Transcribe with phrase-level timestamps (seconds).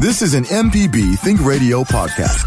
[0.00, 2.46] This is an MPB Think Radio podcast.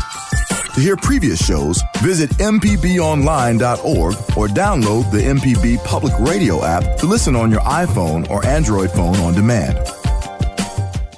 [0.73, 7.35] To hear previous shows, visit MPBOnline.org or download the MPB Public Radio app to listen
[7.35, 9.77] on your iPhone or Android phone on demand.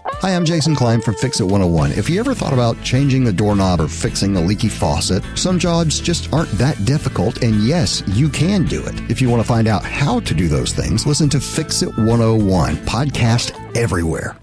[0.07, 1.91] Hi, I'm Jason Klein from Fix It 101.
[1.91, 5.99] If you ever thought about changing the doorknob or fixing a leaky faucet, some jobs
[5.99, 8.95] just aren't that difficult, and yes, you can do it.
[9.11, 11.95] If you want to find out how to do those things, listen to Fix It
[11.95, 14.35] 101, podcast everywhere.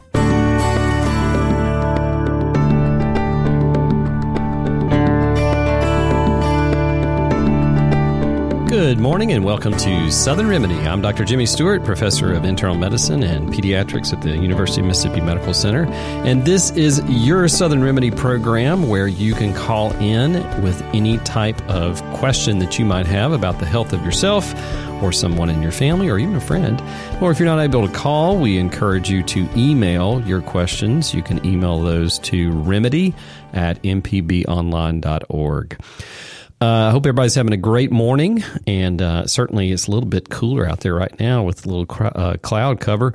[8.80, 10.74] Good morning and welcome to Southern Remedy.
[10.76, 11.22] I'm Dr.
[11.22, 15.84] Jimmy Stewart, professor of internal medicine and pediatrics at the University of Mississippi Medical Center.
[16.24, 21.60] And this is your Southern Remedy program where you can call in with any type
[21.68, 24.54] of question that you might have about the health of yourself
[25.02, 26.82] or someone in your family or even a friend.
[27.20, 31.12] Or if you're not able to call, we encourage you to email your questions.
[31.12, 33.14] You can email those to remedy
[33.52, 35.76] at mpbonline.org.
[36.62, 40.06] Uh, I uh, hope everybody's having a great morning, and uh, certainly it's a little
[40.06, 43.14] bit cooler out there right now with a little cr- uh, cloud cover.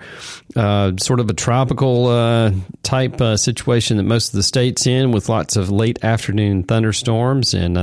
[0.55, 5.29] Uh, sort of a tropical uh, type situation that most of the states in, with
[5.29, 7.77] lots of late afternoon thunderstorms and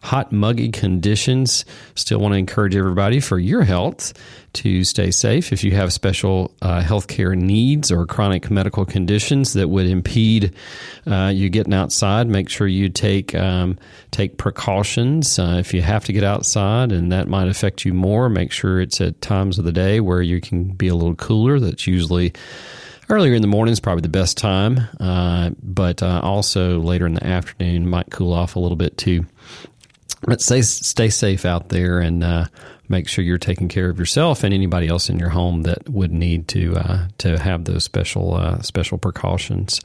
[0.00, 1.64] hot, muggy conditions.
[1.96, 4.12] Still want to encourage everybody for your health
[4.52, 5.52] to stay safe.
[5.52, 10.54] If you have special uh, healthcare needs or chronic medical conditions that would impede
[11.06, 13.78] uh, you getting outside, make sure you take um,
[14.10, 15.38] take precautions.
[15.38, 18.80] Uh, if you have to get outside and that might affect you more, make sure
[18.80, 21.60] it's at times of the day where you can be a little cooler.
[21.60, 22.32] That's usually
[23.08, 27.14] earlier in the morning is probably the best time, uh, but uh, also later in
[27.14, 29.26] the afternoon might cool off a little bit too.
[30.22, 32.44] But stay stay safe out there and uh,
[32.90, 36.12] make sure you're taking care of yourself and anybody else in your home that would
[36.12, 39.80] need to uh, to have those special uh, special precautions.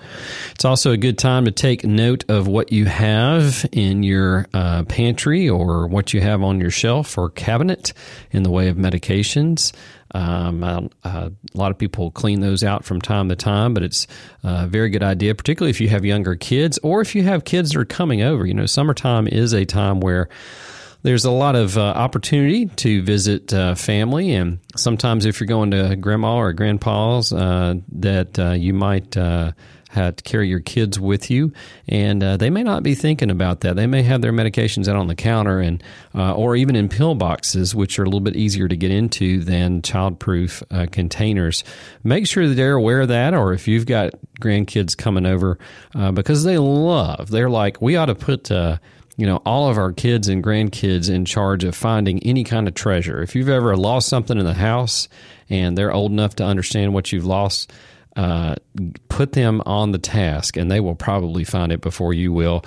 [0.52, 4.84] It's also a good time to take note of what you have in your uh,
[4.84, 7.94] pantry or what you have on your shelf or cabinet
[8.32, 9.72] in the way of medications.
[10.16, 14.08] Um, uh, a lot of people clean those out from time to time, but it's
[14.44, 17.72] a very good idea, particularly if you have younger kids or if you have kids
[17.72, 18.46] that are coming over.
[18.46, 20.30] You know, summertime is a time where
[21.06, 25.70] there's a lot of uh, opportunity to visit uh, family, and sometimes if you're going
[25.70, 29.52] to grandma or grandpa's, uh, that uh, you might uh,
[29.90, 31.54] have to carry your kids with you,
[31.88, 33.76] and uh, they may not be thinking about that.
[33.76, 35.84] They may have their medications out on the counter, and
[36.16, 39.84] or even in pill boxes, which are a little bit easier to get into than
[39.84, 41.64] childproof containers.
[42.04, 45.60] Make sure that they're aware of that, or if you've got grandkids coming over,
[46.14, 48.50] because they love, they're like, we ought to put
[49.18, 52.74] you know, all of our kids and grandkids in charge of finding any kind of
[52.74, 53.22] treasure.
[53.22, 55.08] If you've ever lost something in the house
[55.50, 57.72] and they're old enough to understand what you've lost,
[58.16, 58.56] uh,
[59.10, 62.64] put them on the task and they will probably find it before you will.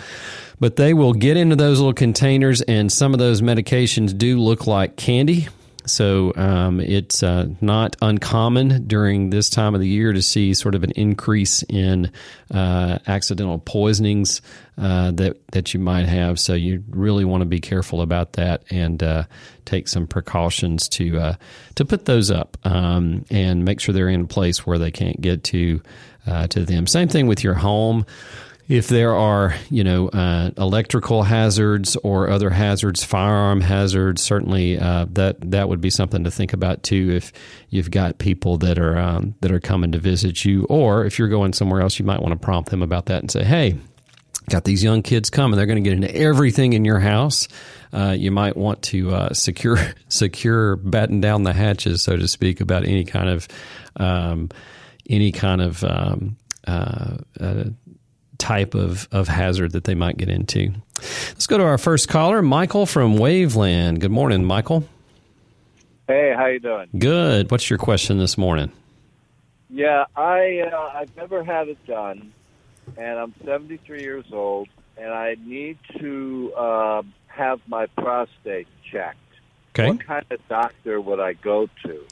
[0.61, 4.67] But they will get into those little containers, and some of those medications do look
[4.67, 5.49] like candy.
[5.89, 10.75] So um, it's uh, not uncommon during this time of the year to see sort
[10.75, 12.13] of an increase in
[12.51, 14.41] uh, accidental poisonings
[14.77, 16.39] uh, that that you might have.
[16.39, 19.25] So you really want to be careful about that and uh,
[19.65, 21.35] take some precautions to uh,
[21.75, 25.21] to put those up um, and make sure they're in a place where they can't
[25.21, 25.83] get to
[26.27, 26.87] uh, to them.
[26.87, 28.05] Same thing with your home
[28.69, 35.07] if there are, you know, uh, electrical hazards or other hazards, firearm hazards, certainly uh,
[35.13, 37.11] that that would be something to think about too.
[37.11, 37.33] If
[37.71, 41.29] you've got people that are um, that are coming to visit you, or if you're
[41.29, 43.79] going somewhere else, you might want to prompt them about that and say, "Hey,
[44.51, 47.49] got these young kids coming; they're going to get into everything in your house."
[47.91, 49.79] Uh, you might want to uh, secure
[50.09, 53.49] secure batten down the hatches, so to speak, about any kind of
[53.97, 54.51] um,
[55.09, 56.37] any kind of um,
[56.67, 57.65] uh, uh
[58.49, 60.73] type of, of hazard that they might get into.
[61.29, 64.01] Let's go to our first caller, Michael from Waveland.
[64.01, 64.89] Good morning, Michael.
[66.07, 66.89] Hey, how you doing?
[66.99, 67.51] Good.
[67.51, 68.73] What's your question this morning?
[69.69, 72.33] Yeah, I uh, I've never had it done,
[72.97, 79.19] and I'm 73 years old, and I need to uh, have my prostate checked.
[79.75, 79.91] Okay.
[79.91, 82.07] What kind of doctor would I go to?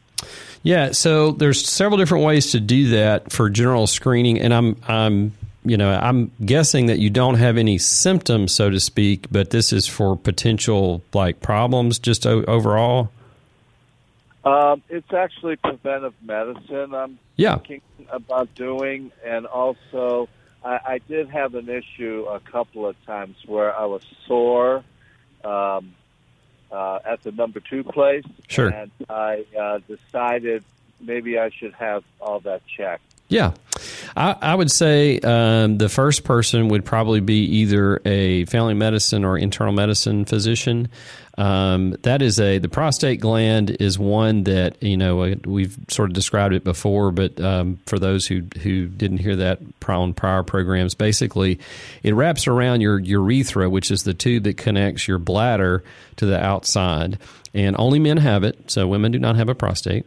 [0.62, 5.33] Yeah, so there's several different ways to do that for general screening, and I'm I'm
[5.68, 9.72] you know I'm guessing that you don't have any symptoms, so to speak, but this
[9.72, 13.10] is for potential like problems just o- overall.
[14.44, 16.94] Um, it's actually preventive medicine.
[16.94, 17.56] I'm Yeah.
[17.56, 20.28] thinking about doing, and also
[20.64, 24.84] I, I did have an issue a couple of times where I was sore
[25.44, 25.94] um,
[26.70, 28.68] uh, at the number two place, Sure.
[28.68, 30.62] and I uh, decided
[31.00, 33.02] maybe I should have all that checked.
[33.28, 33.55] Yeah,
[34.17, 39.25] I, I would say um, the first person would probably be either a family medicine
[39.25, 40.88] or internal medicine physician.
[41.38, 46.08] Um, that is a the prostate gland is one that you know uh, we've sort
[46.08, 50.43] of described it before, but um, for those who who didn't hear that on prior
[50.43, 51.58] programs, basically
[52.02, 55.84] it wraps around your urethra, which is the tube that connects your bladder
[56.17, 57.19] to the outside,
[57.52, 60.06] and only men have it, so women do not have a prostate.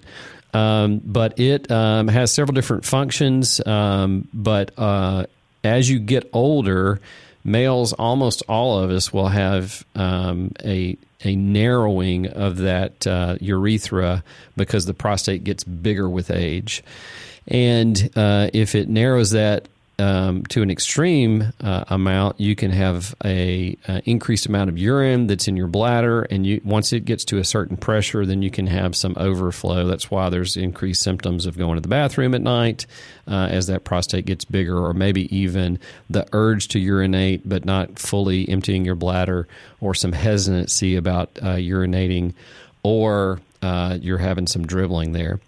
[0.54, 3.66] Um, but it um, has several different functions.
[3.66, 5.26] Um, but uh,
[5.64, 7.00] as you get older,
[7.44, 14.24] males, almost all of us, will have um, a a narrowing of that uh, urethra
[14.56, 16.84] because the prostate gets bigger with age,
[17.48, 19.68] and uh, if it narrows that
[20.00, 25.28] um, to an extreme uh, amount, you can have a, uh increased amount of urine
[25.28, 28.50] that's in your bladder, and you once it gets to a certain pressure, then you
[28.50, 29.86] can have some overflow.
[29.86, 32.86] That's why there's increased symptoms of going to the bathroom at night
[33.28, 35.80] uh, as that prostate gets bigger, or maybe even
[36.10, 39.48] the urge to urinate but not fully emptying your bladder,
[39.82, 42.34] or some hesitancy about uh, urinating,
[42.84, 45.40] or uh, you're having some dribbling there.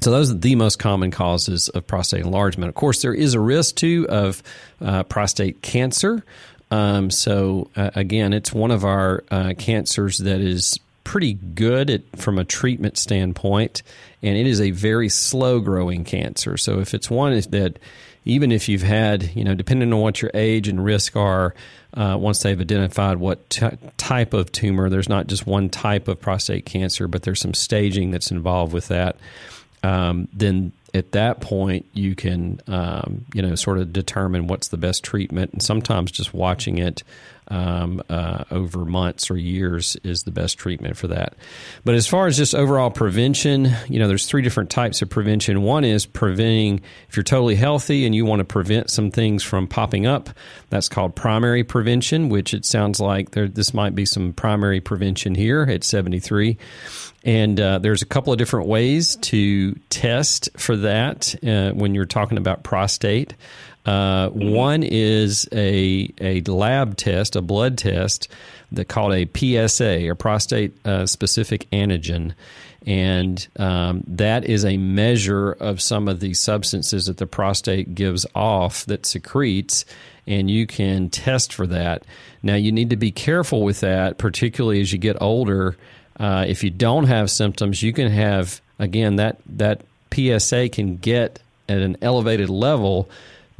[0.00, 2.70] So those are the most common causes of prostate enlargement.
[2.70, 4.42] Of course, there is a risk too of
[4.80, 6.24] uh, prostate cancer.
[6.70, 12.02] Um, so uh, again, it's one of our uh, cancers that is pretty good at,
[12.16, 13.82] from a treatment standpoint,
[14.22, 16.56] and it is a very slow growing cancer.
[16.56, 17.78] So if it's one that
[18.24, 21.54] even if you've had, you know, depending on what your age and risk are,
[21.94, 23.66] uh, once they've identified what t-
[23.96, 28.12] type of tumor, there's not just one type of prostate cancer, but there's some staging
[28.12, 29.16] that's involved with that
[29.82, 34.76] um, then at that point you can um, you know sort of determine what's the
[34.76, 35.52] best treatment.
[35.52, 37.02] And sometimes just watching it
[37.50, 41.34] um, uh, over months or years is the best treatment for that.
[41.84, 45.62] But as far as just overall prevention you know there's three different types of prevention.
[45.62, 49.66] One is preventing if you're totally healthy and you want to prevent some things from
[49.66, 50.30] popping up
[50.68, 55.34] that's called primary prevention which it sounds like there this might be some primary prevention
[55.34, 56.56] here at 73
[57.22, 62.06] and uh, there's a couple of different ways to test for that uh, when you're
[62.06, 63.34] talking about prostate.
[63.86, 68.28] Uh, one is a a lab test, a blood test
[68.72, 72.34] that called a PSA, a prostate uh, specific antigen,
[72.86, 78.26] and um, that is a measure of some of the substances that the prostate gives
[78.34, 79.84] off that secretes,
[80.26, 82.04] and you can test for that.
[82.42, 85.76] Now you need to be careful with that, particularly as you get older.
[86.18, 89.80] Uh, if you don't have symptoms, you can have again that that
[90.12, 93.08] PSA can get at an elevated level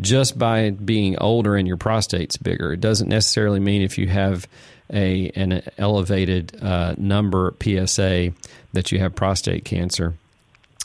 [0.01, 2.73] just by being older and your prostate's bigger.
[2.73, 4.47] It doesn't necessarily mean if you have
[4.93, 8.33] a an elevated uh, number PSA
[8.73, 10.15] that you have prostate cancer.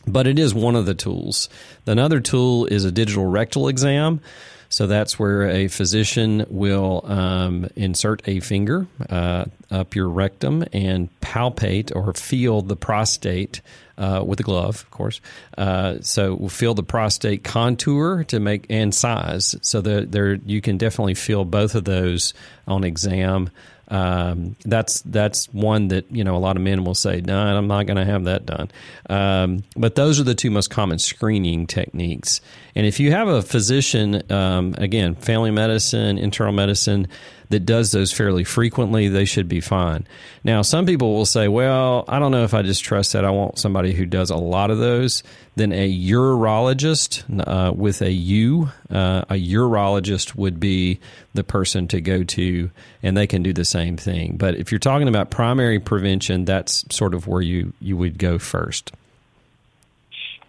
[0.07, 1.49] But it is one of the tools.
[1.87, 4.21] Another tool is a digital rectal exam.
[4.69, 11.09] So that's where a physician will um, insert a finger uh, up your rectum and
[11.21, 13.61] palpate or feel the prostate
[13.97, 15.21] uh, with a glove, of course.
[15.57, 19.55] Uh, so we'll feel the prostate contour to make and size.
[19.61, 22.33] So that there you can definitely feel both of those
[22.67, 23.49] on exam.
[23.87, 27.67] Um, that's that's one that you know a lot of men will say, "No, I'm
[27.67, 28.71] not going to have that done."
[29.09, 32.41] Um, but those are the two most common screening techniques.
[32.75, 37.07] And if you have a physician, um, again, family medicine, internal medicine,
[37.49, 40.07] that does those fairly frequently, they should be fine.
[40.43, 43.25] Now, some people will say, "Well, I don't know if I just trust that.
[43.25, 45.23] I want somebody who does a lot of those."
[45.55, 50.99] Then a urologist uh, with a U, uh, a urologist would be
[51.33, 52.69] the person to go to,
[53.01, 54.35] and they can do the same thing.
[54.37, 58.37] But if you're talking about primary prevention, that's sort of where you you would go
[58.37, 58.91] first.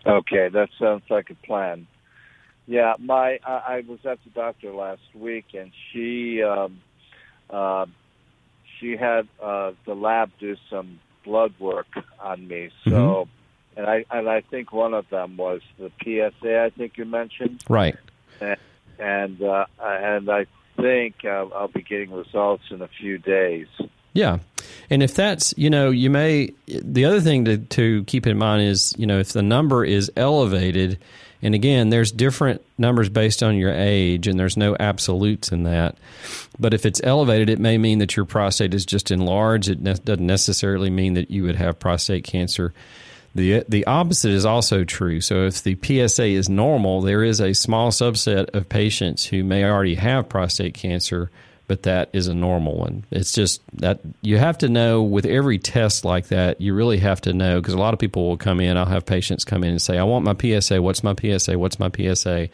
[0.07, 1.87] Okay, that sounds like a plan.
[2.67, 6.81] Yeah, my I, I was at the doctor last week, and she um,
[7.51, 7.87] uh,
[8.79, 11.87] she had uh, the lab do some blood work
[12.21, 12.71] on me.
[12.85, 13.31] So, Mm-hmm.
[13.81, 16.61] and I and I think one of them was the PSA.
[16.61, 17.97] I think you mentioned, Right.
[18.41, 18.57] and
[18.99, 23.67] and, uh, and I think uh, I'll be getting results in a few days.
[24.15, 24.39] Yeah.
[24.89, 28.63] And if that's, you know, you may, the other thing to, to keep in mind
[28.63, 30.99] is, you know, if the number is elevated,
[31.43, 35.97] and again, there's different numbers based on your age, and there's no absolutes in that.
[36.59, 39.69] But if it's elevated, it may mean that your prostate is just enlarged.
[39.69, 42.73] It ne- doesn't necessarily mean that you would have prostate cancer.
[43.35, 45.21] The, the opposite is also true.
[45.21, 49.65] So, if the PSA is normal, there is a small subset of patients who may
[49.65, 51.31] already have prostate cancer
[51.67, 53.05] but that is a normal one.
[53.11, 57.21] It's just that you have to know with every test like that, you really have
[57.23, 58.77] to know because a lot of people will come in.
[58.77, 60.81] I'll have patients come in and say, I want my PSA.
[60.81, 61.59] What's my PSA?
[61.59, 62.49] What's my PSA?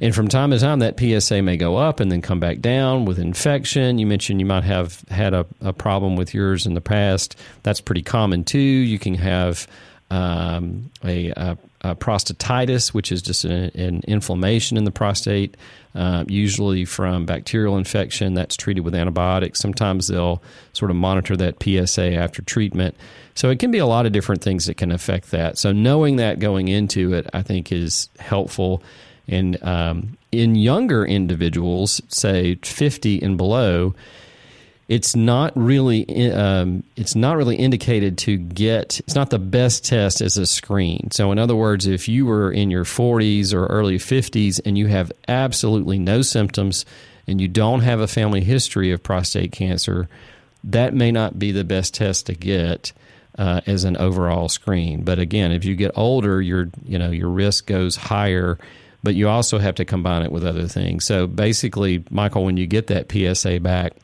[0.00, 3.04] And from time to time, that PSA may go up and then come back down
[3.04, 3.98] with infection.
[3.98, 7.36] You mentioned you might have had a, a problem with yours in the past.
[7.62, 8.58] That's pretty common too.
[8.58, 9.68] You can have
[10.10, 15.56] um, a, a, a, prostatitis, which is just an, an inflammation in the prostate
[15.94, 19.60] uh, usually from bacterial infection that's treated with antibiotics.
[19.60, 22.96] Sometimes they'll sort of monitor that PSA after treatment.
[23.34, 25.58] So it can be a lot of different things that can affect that.
[25.58, 28.82] So knowing that going into it, I think, is helpful.
[29.28, 33.94] And um, in younger individuals, say 50 and below,
[34.88, 40.20] it's not really um, it's not really indicated to get it's not the best test
[40.20, 41.10] as a screen.
[41.10, 44.86] So in other words if you were in your 40s or early 50s and you
[44.88, 46.84] have absolutely no symptoms
[47.26, 50.08] and you don't have a family history of prostate cancer
[50.64, 52.92] that may not be the best test to get
[53.36, 55.02] uh, as an overall screen.
[55.02, 58.58] But again if you get older your you know your risk goes higher
[59.02, 61.06] but you also have to combine it with other things.
[61.06, 63.94] So basically michael when you get that psa back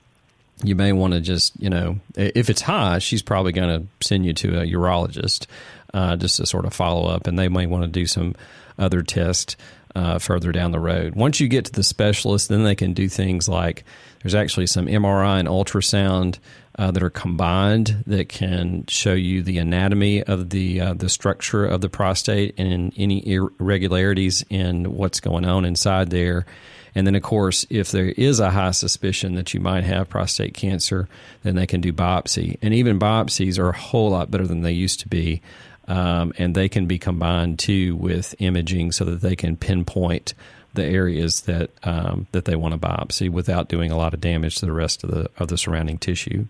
[0.62, 4.26] you may want to just, you know, if it's high, she's probably going to send
[4.26, 5.46] you to a urologist
[5.94, 8.34] uh, just to sort of follow up, and they may want to do some
[8.78, 9.56] other tests
[9.94, 11.14] uh, further down the road.
[11.14, 13.84] Once you get to the specialist, then they can do things like
[14.22, 16.38] there's actually some MRI and ultrasound
[16.78, 21.66] uh, that are combined that can show you the anatomy of the uh, the structure
[21.66, 26.46] of the prostate and any irregularities in what's going on inside there
[26.94, 30.54] and then, of course, if there is a high suspicion that you might have prostate
[30.54, 31.08] cancer,
[31.42, 32.58] then they can do biopsy.
[32.62, 35.40] And even biopsies are a whole lot better than they used to be.
[35.86, 40.34] Um, and they can be combined too with imaging so that they can pinpoint
[40.74, 44.56] the areas that um, that they want to biopsy without doing a lot of damage
[44.56, 46.46] to the rest of the of the surrounding tissue.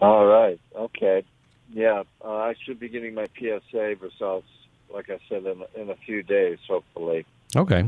[0.00, 0.58] All right.
[0.74, 1.22] Okay.
[1.72, 4.48] Yeah, uh, I should be getting my PSA results,
[4.92, 7.24] like I said, in in a few days, hopefully.
[7.54, 7.84] Okay.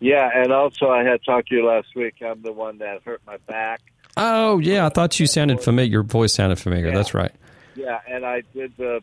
[0.00, 2.16] Yeah, and also I had talked to you last week.
[2.22, 3.80] I'm the one that hurt my back.
[4.16, 5.90] Oh yeah, I thought you sounded familiar.
[5.90, 6.88] Your voice sounded familiar.
[6.88, 6.94] Yeah.
[6.94, 7.32] That's right.
[7.74, 9.02] Yeah, and I did the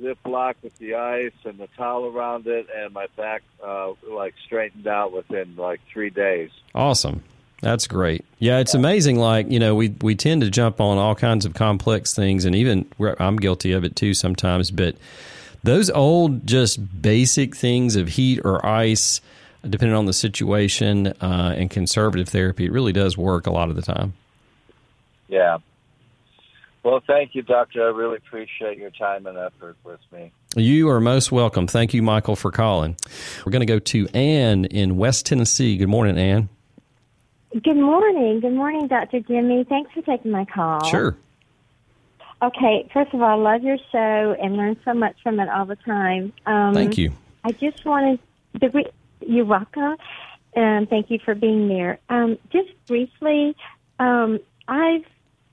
[0.00, 4.34] zip lock with the ice and the towel around it, and my back uh, like
[4.44, 6.50] straightened out within like three days.
[6.74, 7.22] Awesome.
[7.60, 8.24] That's great.
[8.38, 9.18] Yeah, it's amazing.
[9.18, 12.54] Like you know, we we tend to jump on all kinds of complex things, and
[12.54, 12.86] even
[13.18, 14.70] I'm guilty of it too sometimes.
[14.70, 14.96] But
[15.62, 19.22] those old, just basic things of heat or ice
[19.68, 23.76] depending on the situation uh, and conservative therapy, it really does work a lot of
[23.76, 24.14] the time.
[25.28, 25.58] Yeah.
[26.82, 27.82] Well, thank you, Doctor.
[27.82, 30.32] I really appreciate your time and effort with me.
[30.54, 31.66] You are most welcome.
[31.66, 32.96] Thank you, Michael, for calling.
[33.44, 35.78] We're going to go to Ann in West Tennessee.
[35.78, 36.50] Good morning, Ann.
[37.52, 38.40] Good morning.
[38.40, 39.20] Good morning, Dr.
[39.20, 39.64] Jimmy.
[39.64, 40.84] Thanks for taking my call.
[40.84, 41.16] Sure.
[42.42, 45.64] Okay, first of all, I love your show and learn so much from it all
[45.64, 46.32] the time.
[46.44, 47.12] Um, Thank you.
[47.44, 48.18] I just wanted
[48.60, 48.90] the re-
[49.20, 49.96] you're welcome,
[50.54, 51.98] and thank you for being there.
[52.08, 53.56] Um, just briefly,
[53.98, 55.04] um, I've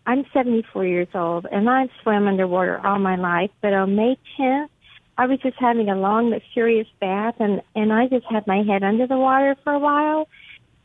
[0.06, 3.52] I'm 74 years old, and I've swam underwater all my life.
[3.62, 4.70] But on May 10th,
[5.18, 8.84] I was just having a long, luxurious bath, and and I just had my head
[8.84, 10.28] under the water for a while.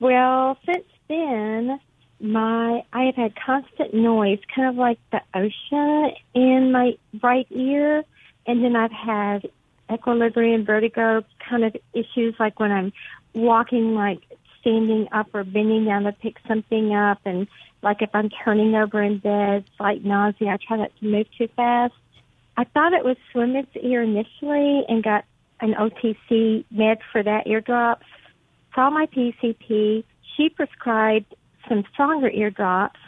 [0.01, 1.81] Well, since then,
[2.21, 8.05] my I have had constant noise, kind of like the ocean, in my right ear,
[8.47, 9.49] and then I've had
[9.93, 12.93] equilibrium, vertigo kind of issues, like when I'm
[13.35, 14.21] walking, like
[14.61, 17.47] standing up or bending down to pick something up, and
[17.83, 20.49] like if I'm turning over in bed, slight nausea.
[20.49, 21.95] I try not to move too fast.
[22.57, 25.25] I thought it was swimmer's ear initially and got
[25.61, 28.03] an OTC med for that eardrop.
[28.75, 30.05] Saw my PCP.
[30.37, 31.35] She prescribed
[31.69, 32.99] some stronger eardrops.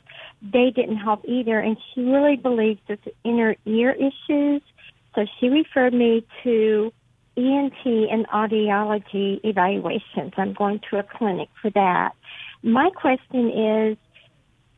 [0.41, 4.63] They didn't help either, and she really believes it's inner ear issues
[5.15, 6.93] so she referred me to
[7.37, 10.33] ENT and audiology evaluations.
[10.37, 12.13] I'm going to a clinic for that.
[12.63, 13.97] My question is,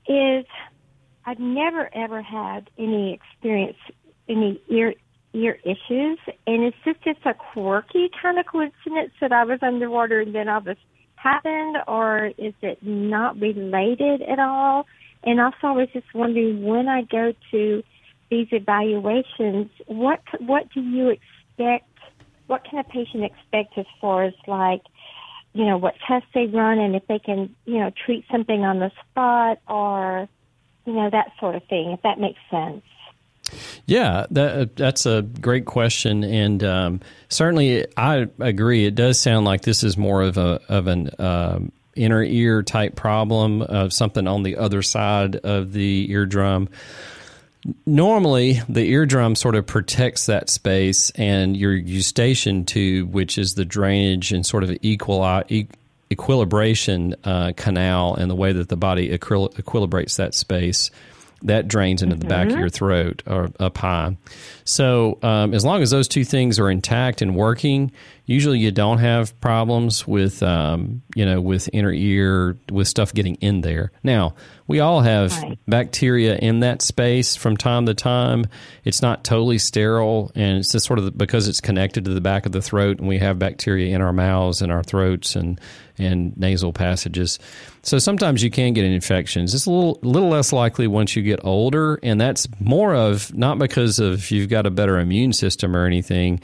[0.07, 0.45] is
[1.25, 3.79] I've never ever had any experience,
[4.29, 4.95] any ear
[5.33, 10.21] ear issues, and it's just just a quirky kind of coincidence that I was underwater
[10.21, 10.79] and then all this
[11.15, 14.87] happened, or is it not related at all?
[15.23, 17.83] And also, I was just wondering when I go to
[18.31, 21.87] these evaluations, what what do you expect?
[22.47, 24.83] What can a patient expect as far as like,
[25.53, 28.79] you know, what tests they run and if they can, you know, treat something on
[28.79, 30.29] the spot or,
[30.85, 31.91] you know, that sort of thing.
[31.91, 32.83] If that makes sense.
[33.87, 38.87] Yeah, that, that's a great question, and um, certainly I agree.
[38.87, 42.95] It does sound like this is more of a of an um, inner ear type
[42.95, 46.69] problem of something on the other side of the eardrum.
[47.85, 53.67] Normally, the eardrum sort of protects that space, and your eustachian tube, which is the
[53.67, 55.43] drainage and sort of equal
[56.11, 60.91] equilibration uh, canal, and the way that the body equilibrates that space
[61.43, 62.61] that drains into the back of mm-hmm.
[62.61, 64.17] your throat or up high.
[64.65, 67.93] So, um, as long as those two things are intact and working,
[68.27, 73.35] usually you don't have problems with, um, you know, with inner ear, with stuff getting
[73.37, 73.91] in there.
[74.05, 74.35] Now,
[74.67, 75.59] we all have right.
[75.67, 78.45] bacteria in that space from time to time.
[78.85, 82.47] It's not totally sterile, and it's just sort of because it's connected to the back
[82.47, 85.61] of the throat, and we have bacteria in our mouths and our throats and
[85.99, 87.39] and nasal passages.
[87.83, 89.55] So sometimes you can get infections.
[89.55, 93.59] It's a little little less likely once you get older, and that's more of not
[93.59, 96.41] because of you've got a better immune system or anything.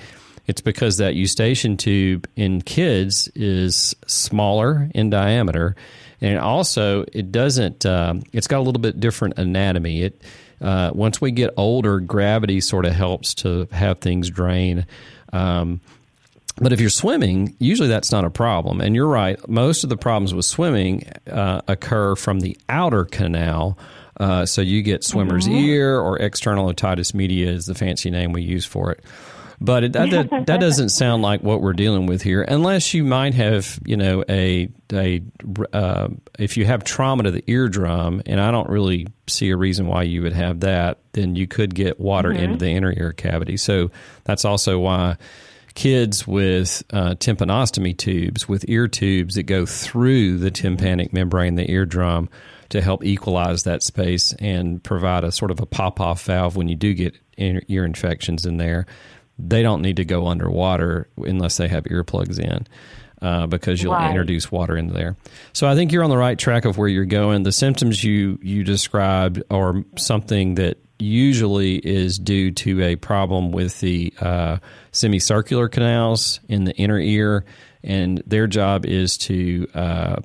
[0.46, 5.74] It's because that eustachian tube in kids is smaller in diameter
[6.20, 7.84] and also it doesn't.
[7.84, 10.02] Um, it's got a little bit different anatomy.
[10.02, 10.22] It
[10.60, 14.86] uh, once we get older, gravity sort of helps to have things drain.
[15.32, 15.80] Um,
[16.56, 18.80] but if you're swimming, usually that's not a problem.
[18.80, 23.78] And you're right, most of the problems with swimming uh, occur from the outer canal.
[24.18, 25.66] Uh, so you get swimmer's mm-hmm.
[25.66, 29.04] ear or external otitis media is the fancy name we use for it.
[29.60, 33.04] But it, that, that, that doesn't sound like what we're dealing with here, unless you
[33.04, 35.22] might have, you know, a a
[35.72, 36.08] uh,
[36.38, 40.02] if you have trauma to the eardrum, and I don't really see a reason why
[40.02, 42.44] you would have that, then you could get water mm-hmm.
[42.44, 43.56] into the inner ear cavity.
[43.56, 43.90] So
[44.24, 45.16] that's also why
[45.76, 51.70] kids with uh, tympanostomy tubes, with ear tubes that go through the tympanic membrane, the
[51.70, 52.28] eardrum,
[52.70, 56.66] to help equalize that space and provide a sort of a pop off valve when
[56.66, 58.86] you do get ear infections in there
[59.38, 62.66] they don't need to go underwater unless they have earplugs in.
[63.22, 64.10] Uh, because you'll right.
[64.10, 65.16] introduce water into there.
[65.54, 67.44] So I think you're on the right track of where you're going.
[67.44, 73.80] The symptoms you you described are something that usually is due to a problem with
[73.80, 74.58] the uh,
[74.92, 77.44] semicircular canals in the inner ear,
[77.82, 80.16] and their job is to uh,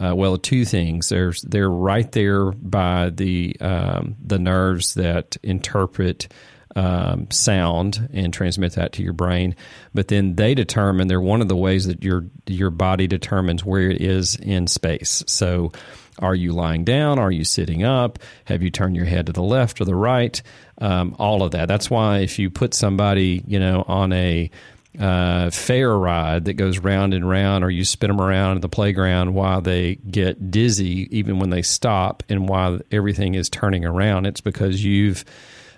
[0.00, 1.08] uh, well, two things.
[1.08, 6.28] There's they're right there by the um, the nerves that interpret
[6.76, 9.56] um, sound and transmit that to your brain.
[9.94, 13.90] But then they determine they're one of the ways that your your body determines where
[13.90, 15.24] it is in space.
[15.26, 15.72] So,
[16.18, 17.18] are you lying down?
[17.18, 18.18] Are you sitting up?
[18.46, 20.40] Have you turned your head to the left or the right?
[20.80, 21.68] Um, all of that.
[21.68, 24.50] That's why if you put somebody, you know, on a
[24.98, 28.68] uh, fair ride that goes round and round, or you spin them around in the
[28.68, 34.26] playground while they get dizzy, even when they stop, and while everything is turning around,
[34.26, 35.24] it's because you've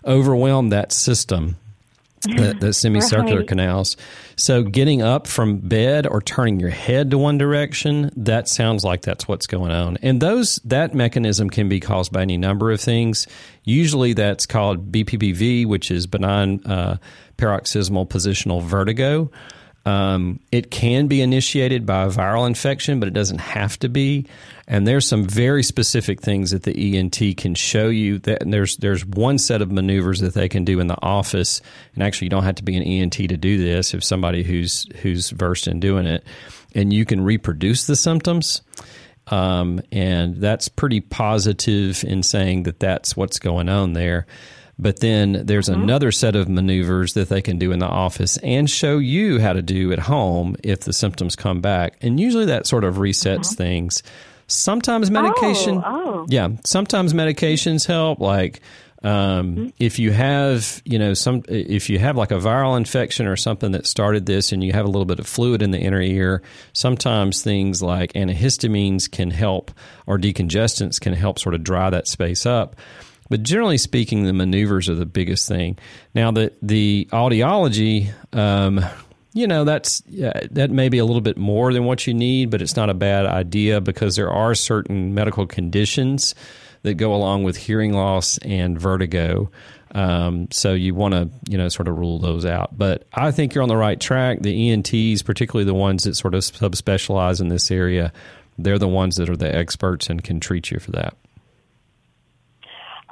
[0.05, 1.57] overwhelmed that system
[2.23, 3.49] the, the semicircular right.
[3.49, 3.97] canals.
[4.37, 9.03] So getting up from bed or turning your head to one direction, that sounds like
[9.03, 9.99] that's what's going on.
[10.03, 13.27] And those that mechanism can be caused by any number of things.
[13.65, 16.97] Usually that's called BPPV, which is benign uh,
[17.37, 19.31] paroxysmal positional vertigo.
[19.87, 24.27] Um, it can be initiated by a viral infection, but it doesn't have to be.
[24.69, 28.19] And there's some very specific things that the ENT can show you.
[28.21, 31.61] That there's there's one set of maneuvers that they can do in the office,
[31.95, 33.95] and actually you don't have to be an ENT to do this.
[33.95, 36.25] If somebody who's who's versed in doing it,
[36.75, 38.63] and you can reproduce the symptoms.
[39.27, 44.27] Um, and that's pretty positive in saying that that's what's going on there.
[44.81, 45.83] But then there's mm-hmm.
[45.83, 49.53] another set of maneuvers that they can do in the office and show you how
[49.53, 51.97] to do at home if the symptoms come back.
[52.01, 53.55] And usually that sort of resets mm-hmm.
[53.57, 54.03] things.
[54.47, 56.27] Sometimes medication, oh, oh.
[56.29, 58.19] yeah, sometimes medications help.
[58.19, 58.61] Like
[59.03, 59.11] um,
[59.55, 59.69] mm-hmm.
[59.79, 63.73] if you have, you know, some if you have like a viral infection or something
[63.73, 66.43] that started this, and you have a little bit of fluid in the inner ear,
[66.73, 69.71] sometimes things like antihistamines can help,
[70.07, 72.75] or decongestants can help sort of dry that space up.
[73.31, 75.79] But generally speaking, the maneuvers are the biggest thing.
[76.15, 78.85] Now, the the audiology, um,
[79.33, 82.51] you know, that's yeah, that may be a little bit more than what you need,
[82.51, 86.35] but it's not a bad idea because there are certain medical conditions
[86.83, 89.51] that go along with hearing loss and vertigo.
[89.93, 92.77] Um, so you want to, you know, sort of rule those out.
[92.77, 94.41] But I think you're on the right track.
[94.41, 98.13] The ENTs, particularly the ones that sort of subspecialize in this area,
[98.59, 101.17] they're the ones that are the experts and can treat you for that.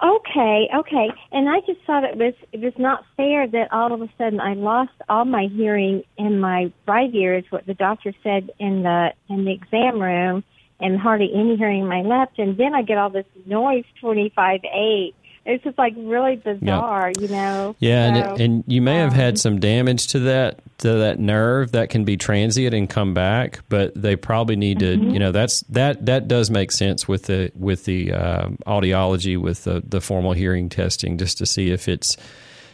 [0.02, 1.08] Okay, okay.
[1.32, 4.40] And I just thought it was it was not fair that all of a sudden
[4.40, 8.82] I lost all my hearing in my right ear is what the doctor said in
[8.82, 10.44] the in the exam room
[10.80, 14.32] and hardly any hearing in my left and then I get all this noise twenty
[14.36, 15.14] five eight
[15.48, 17.74] it's just like really bizarre, you know.
[17.78, 21.18] Yeah, so, and and you may have had um, some damage to that to that
[21.18, 25.10] nerve that can be transient and come back, but they probably need to, Mm-hmm.
[25.10, 29.64] you know, that's that that does make sense with the with the uh, audiology with
[29.64, 32.16] the the formal hearing testing just to see if it's,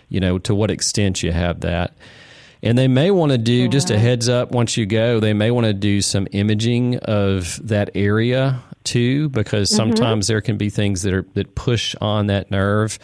[0.09, 1.97] you know, to what extent you have that.
[2.63, 5.21] And they may want to do just a heads up once you go.
[5.21, 10.57] They may want to do some imaging of that area too, because sometimes there can
[10.57, 12.99] be things that are that push on that nerve.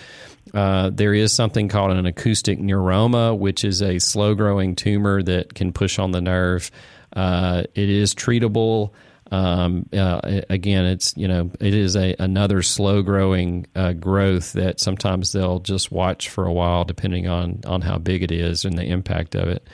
[0.53, 5.55] Uh, there is something called an acoustic neuroma, which is a slow growing tumor that
[5.55, 6.71] can push on the nerve.
[7.15, 8.91] Uh, it is treatable.
[9.33, 14.81] Um, uh, again, it's you know it is a another slow growing uh, growth that
[14.81, 18.77] sometimes they'll just watch for a while, depending on on how big it is and
[18.77, 19.67] the impact of it.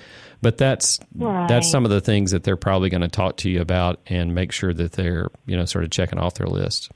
[0.47, 1.49] But that's Right.
[1.49, 4.33] that's some of the things that they're probably going to talk to you about and
[4.33, 6.93] make sure that they're you know sort of checking off their list.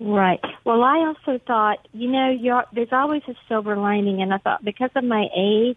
[0.00, 0.40] Right.
[0.64, 4.64] Well, I also thought, you know, you're, there's always a silver lining, and I thought
[4.64, 5.76] because of my age,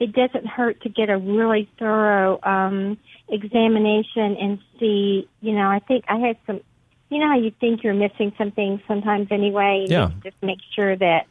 [0.00, 2.96] it doesn't hurt to get a really thorough um,
[3.28, 5.28] examination and see.
[5.42, 6.62] You know, I think I had some.
[7.10, 9.84] You know how you think you're missing some things sometimes anyway.
[9.86, 10.12] Yeah.
[10.24, 11.26] Just make sure that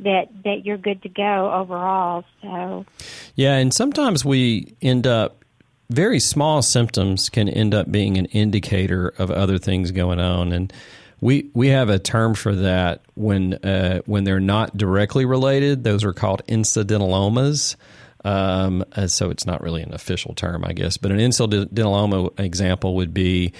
[0.00, 2.24] that that you're good to go overall.
[2.42, 2.86] So.
[3.34, 5.44] Yeah, and sometimes we end up
[5.90, 10.72] very small symptoms can end up being an indicator of other things going on, and
[11.20, 15.84] we we have a term for that when uh, when they're not directly related.
[15.84, 17.76] Those are called incidentalomas.
[18.24, 22.96] Um, uh, so it's not really an official term, I guess, but an incidentaloma example
[22.96, 23.52] would be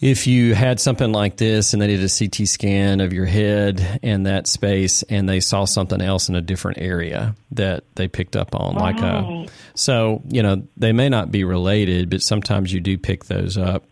[0.00, 4.00] if you had something like this and they did a CT scan of your head
[4.02, 8.36] and that space and they saw something else in a different area that they picked
[8.36, 12.80] up on like a so you know they may not be related but sometimes you
[12.80, 13.84] do pick those up.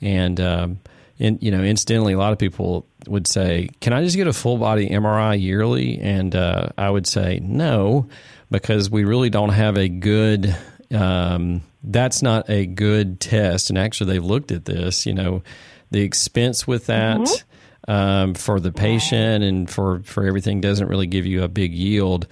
[0.00, 0.78] And um
[1.18, 4.32] and you know incidentally a lot of people would say can i just get a
[4.32, 5.98] full body mri yearly?
[5.98, 8.08] And uh, i would say no
[8.50, 10.56] because we really don't have a good
[10.90, 15.42] um, that's not a good test and actually they've looked at this you know
[15.90, 17.44] the expense with that
[17.86, 22.26] um, for the patient and for for everything doesn't really give you a big yield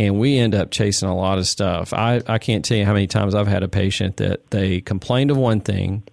[0.00, 1.92] and we end up chasing a lot of stuff.
[1.92, 5.30] I, I can't tell you how many times I've had a patient that they complained
[5.30, 6.04] of one thing,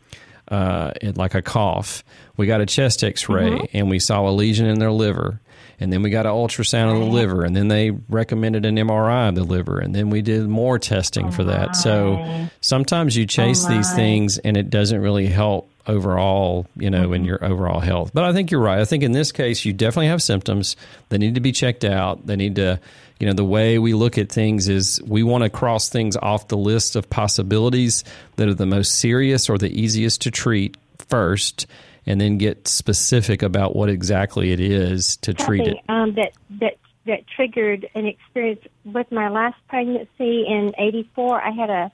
[0.49, 2.03] uh, like a cough.
[2.35, 5.39] We got a chest x ray and we saw a lesion in their liver.
[5.79, 9.29] And then we got an ultrasound of the liver, and then they recommended an MRI
[9.29, 11.75] of the liver, and then we did more testing for that.
[11.75, 17.21] So sometimes you chase these things, and it doesn't really help overall, you know, in
[17.21, 17.25] mm-hmm.
[17.25, 18.11] your overall health.
[18.13, 18.79] But I think you're right.
[18.79, 20.75] I think in this case, you definitely have symptoms.
[21.09, 22.25] They need to be checked out.
[22.25, 22.79] They need to,
[23.19, 26.47] you know, the way we look at things is we want to cross things off
[26.49, 28.03] the list of possibilities
[28.35, 30.77] that are the most serious or the easiest to treat
[31.09, 31.67] first,
[32.07, 35.77] and then get specific about what exactly it is to treat it.
[35.89, 41.41] Um, that that that triggered an experience with my last pregnancy in '84.
[41.41, 41.91] I had a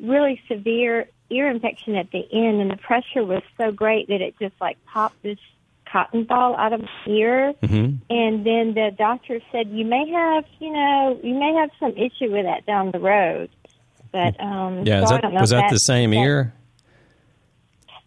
[0.00, 4.34] really severe ear infection at the end, and the pressure was so great that it
[4.38, 5.38] just like popped this
[5.90, 7.54] cotton ball out of my ear.
[7.62, 7.98] Mhm.
[8.10, 12.30] And then the doctor said, "You may have, you know, you may have some issue
[12.32, 13.48] with that down the road."
[14.12, 16.16] But um, Yeah, is so I that, don't know was if that the same that-
[16.18, 16.54] ear?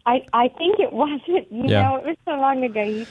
[0.08, 1.28] I I think it wasn't.
[1.52, 1.84] You Yeah.
[1.84, 2.84] know, it was so long ago.
[2.84, 3.06] You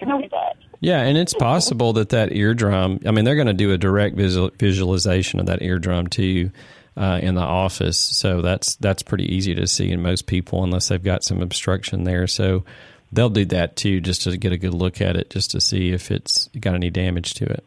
[0.00, 0.56] remember that.
[0.80, 3.00] Yeah, and it's possible that that eardrum.
[3.06, 6.50] I mean, they're going to do a direct visual, visualization of that eardrum too
[6.96, 10.88] uh, in the office, so that's that's pretty easy to see in most people, unless
[10.88, 12.26] they've got some obstruction there.
[12.26, 12.64] So
[13.12, 15.90] they'll do that too, just to get a good look at it, just to see
[15.92, 17.64] if it's got any damage to it.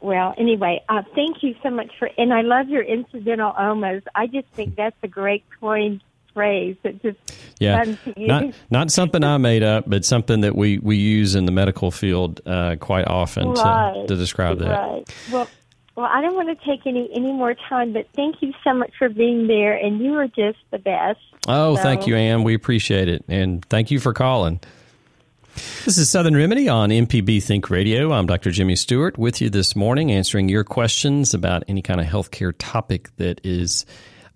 [0.00, 4.02] Well, anyway, uh, thank you so much for, and I love your incidentalomas.
[4.16, 6.02] I just think that's a great coined
[6.34, 7.18] phrase that just
[7.58, 8.28] Yeah, fun to use.
[8.28, 11.90] not not something I made up, but something that we we use in the medical
[11.90, 13.94] field uh, quite often right.
[13.94, 14.68] to to describe that.
[14.68, 15.16] Right.
[15.30, 15.48] Well,
[15.94, 18.92] well, I don't want to take any any more time, but thank you so much
[18.98, 21.20] for being there, and you are just the best.
[21.48, 22.44] Oh, thank you, Anne.
[22.44, 23.24] We appreciate it.
[23.28, 24.60] And thank you for calling.
[25.84, 28.12] This is Southern Remedy on MPB Think Radio.
[28.12, 28.50] I'm Dr.
[28.50, 33.14] Jimmy Stewart with you this morning, answering your questions about any kind of healthcare topic
[33.16, 33.84] that is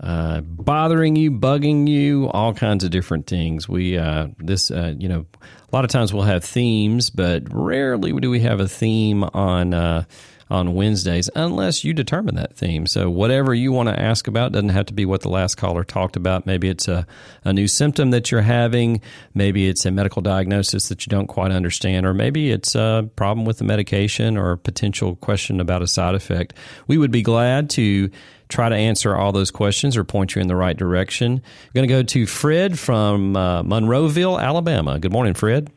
[0.00, 3.68] uh, bothering you, bugging you, all kinds of different things.
[3.68, 8.12] We, uh, this, uh, you know, a lot of times we'll have themes, but rarely
[8.12, 10.04] do we have a theme on, uh,
[10.48, 12.86] on Wednesdays, unless you determine that theme.
[12.86, 15.82] So, whatever you want to ask about doesn't have to be what the last caller
[15.82, 16.46] talked about.
[16.46, 17.06] Maybe it's a,
[17.44, 19.00] a new symptom that you're having,
[19.34, 23.44] maybe it's a medical diagnosis that you don't quite understand, or maybe it's a problem
[23.44, 26.54] with the medication or a potential question about a side effect.
[26.86, 28.10] We would be glad to
[28.48, 31.32] try to answer all those questions or point you in the right direction.
[31.32, 34.98] I'm going to go to Fred from uh, Monroeville, Alabama.
[34.98, 35.70] Good morning, Fred.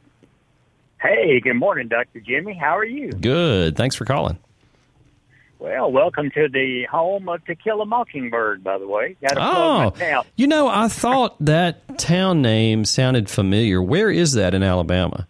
[1.01, 2.19] Hey, good morning, Dr.
[2.19, 2.53] Jimmy.
[2.53, 3.11] How are you?
[3.11, 3.77] Good.
[3.77, 4.37] Thanks for calling.
[5.59, 9.17] Well, welcome to the home of To Kill a Mockingbird, by the way.
[9.35, 9.93] oh,
[10.37, 13.81] you know, I thought that town name sounded familiar.
[13.81, 15.27] Where is that in Alabama?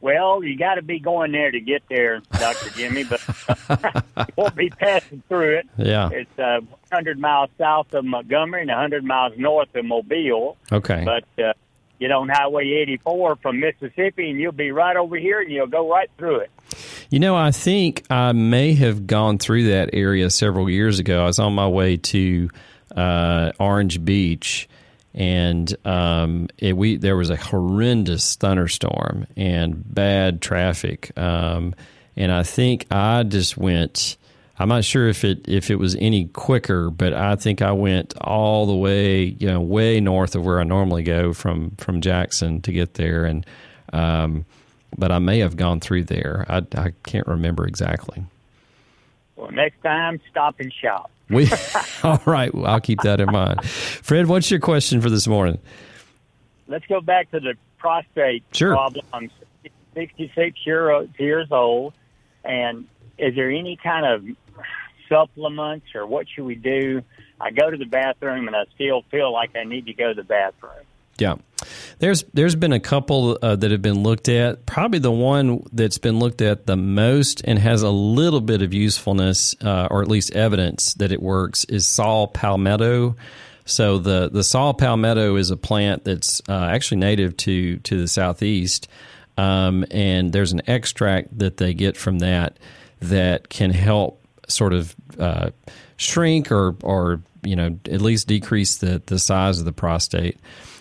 [0.00, 2.70] Well, you got to be going there to get there, Dr.
[2.70, 3.20] Jimmy, but
[4.36, 5.66] won't be passing through it.
[5.76, 6.10] Yeah.
[6.12, 10.56] It's uh, 100 miles south of Montgomery and 100 miles north of Mobile.
[10.70, 11.04] Okay.
[11.04, 11.52] But uh,
[11.98, 15.90] get on Highway 84 from Mississippi, and you'll be right over here, and you'll go
[15.90, 16.50] right through it.
[17.10, 21.22] You know, I think I may have gone through that area several years ago.
[21.22, 22.50] I was on my way to
[22.94, 24.68] uh, Orange Beach,
[25.18, 31.74] and um, it, we there was a horrendous thunderstorm and bad traffic, um,
[32.16, 34.16] and I think I just went
[34.58, 38.14] I'm not sure if it if it was any quicker, but I think I went
[38.20, 42.60] all the way, you know, way north of where I normally go from from Jackson
[42.62, 43.46] to get there, and
[43.92, 44.44] um,
[44.96, 46.44] but I may have gone through there.
[46.48, 48.24] I, I can't remember exactly.
[49.36, 51.12] Well, next time, stop and shop.
[51.30, 51.50] We
[52.02, 52.54] all right.
[52.54, 53.64] Well, I'll keep that in mind.
[53.64, 55.58] Fred, what's your question for this morning?
[56.66, 58.72] Let's go back to the prostate sure.
[58.72, 59.04] problem.
[59.12, 59.30] I'm
[59.94, 61.94] 66 year, years old,
[62.44, 62.86] and
[63.18, 64.36] is there any kind of
[65.08, 67.02] supplements or what should we do?
[67.40, 70.14] I go to the bathroom and I still feel like I need to go to
[70.14, 70.84] the bathroom.
[71.18, 71.36] Yeah.
[71.98, 74.66] There's there's been a couple uh, that have been looked at.
[74.66, 78.72] Probably the one that's been looked at the most and has a little bit of
[78.72, 83.16] usefulness, uh, or at least evidence that it works, is saw palmetto.
[83.64, 88.08] So the the saw palmetto is a plant that's uh, actually native to to the
[88.08, 88.88] southeast,
[89.36, 92.58] um, and there's an extract that they get from that
[93.00, 95.50] that can help sort of uh,
[95.96, 100.38] shrink or or you know at least decrease the the size of the prostate.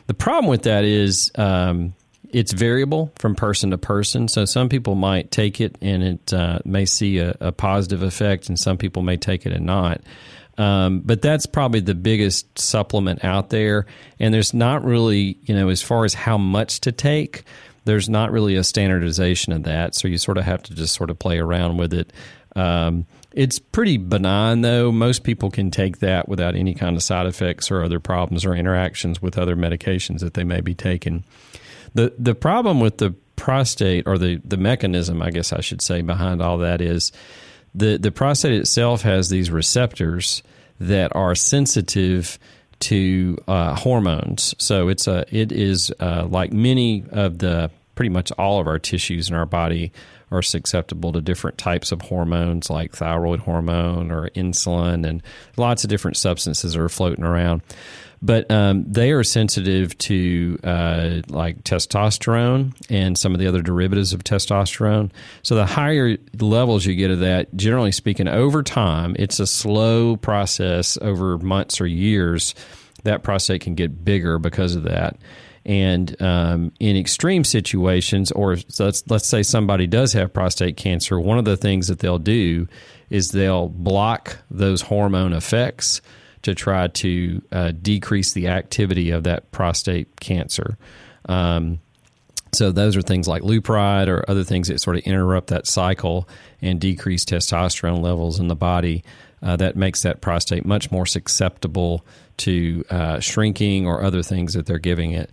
[0.08, 1.94] The problem with that is um,
[2.30, 4.28] it's variable from person to person.
[4.28, 8.50] So some people might take it and it uh, may see a, a, positive effect,
[8.50, 10.02] and some people may take it and not.
[10.58, 13.86] Um, but that's probably the biggest supplement out there,
[14.20, 17.44] and there's not really, you know, as far as how much to take
[17.88, 19.96] there's not really a standardization of that.
[19.96, 22.14] So you sort of have to just sort of play around with it.
[22.56, 23.06] Um,
[23.38, 24.92] it's pretty benign, though.
[24.92, 28.56] Most people can take that without any kind of side effects or other problems or
[28.56, 31.24] interactions with other medications that they may be taking.
[31.94, 36.02] the The problem with the prostate, or the the mechanism, I guess I should say,
[36.02, 37.12] behind all that is
[37.76, 40.42] the the prostate itself has these receptors
[40.80, 42.40] that are sensitive
[42.80, 44.56] to uh, hormones.
[44.58, 48.80] So it's a it is uh, like many of the pretty much all of our
[48.80, 49.92] tissues in our body
[50.32, 55.24] are susceptible to different types of hormones like thyroid hormone or insulin and
[55.56, 57.62] lots of different substances are floating around.
[58.22, 64.12] But um, they are sensitive to uh, like testosterone and some of the other derivatives
[64.12, 65.12] of testosterone.
[65.44, 70.18] So the higher levels you get of that, generally speaking, over time, it's a slow
[70.18, 72.56] process over months or years.
[73.04, 75.18] That prostate can get bigger because of that.
[75.68, 81.38] And um, in extreme situations, or let's let's say somebody does have prostate cancer, one
[81.38, 82.70] of the things that they'll do
[83.10, 86.02] is they'll block those hormone effects
[86.44, 90.78] to try to uh, decrease the activity of that prostate cancer.
[91.28, 91.80] Um,
[92.54, 96.30] so those are things like Leupride or other things that sort of interrupt that cycle
[96.62, 99.04] and decrease testosterone levels in the body.
[99.42, 102.06] Uh, that makes that prostate much more susceptible
[102.38, 105.30] to uh, shrinking or other things that they're giving it.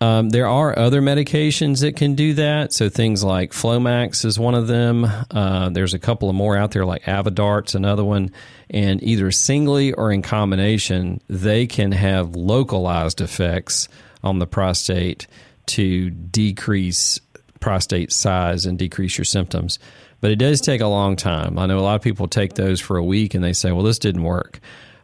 [0.00, 2.72] Um, there are other medications that can do that.
[2.72, 5.04] So things like Flomax is one of them.
[5.04, 8.30] Uh, there's a couple of more out there, like Avodart's another one.
[8.70, 13.88] And either singly or in combination, they can have localized effects
[14.22, 15.26] on the prostate
[15.66, 17.20] to decrease
[17.60, 19.80] prostate size and decrease your symptoms.
[20.20, 21.58] But it does take a long time.
[21.58, 23.84] I know a lot of people take those for a week and they say, well,
[23.84, 24.60] this didn't work.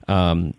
[0.09, 0.55] Um,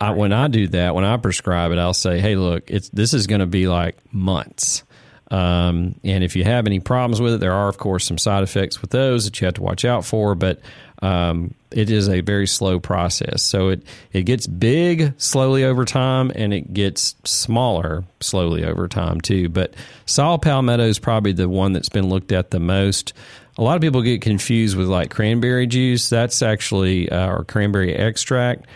[0.00, 3.14] I, when I do that, when I prescribe it, I'll say, "Hey, look, it's this
[3.14, 4.84] is going to be like months."
[5.30, 8.42] Um, and if you have any problems with it, there are, of course, some side
[8.42, 10.34] effects with those that you have to watch out for.
[10.34, 10.60] But
[11.00, 13.42] um, it is a very slow process.
[13.42, 13.82] So it
[14.12, 19.48] it gets big slowly over time, and it gets smaller slowly over time too.
[19.48, 19.74] But
[20.06, 23.14] saw palmetto is probably the one that's been looked at the most.
[23.58, 26.08] A lot of people get confused with like cranberry juice.
[26.08, 28.66] That's actually uh, or cranberry extract.